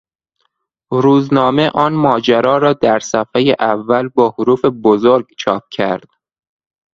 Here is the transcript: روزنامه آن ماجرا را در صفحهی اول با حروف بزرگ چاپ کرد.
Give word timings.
روزنامه 0.91 1.71
آن 1.73 1.93
ماجرا 1.93 2.57
را 2.57 2.73
در 2.73 2.99
صفحهی 2.99 3.55
اول 3.59 4.09
با 4.09 4.29
حروف 4.29 4.65
بزرگ 4.65 5.27
چاپ 5.37 5.61
کرد. 5.71 6.07